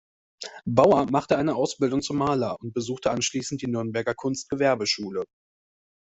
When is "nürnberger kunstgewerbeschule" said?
3.67-5.25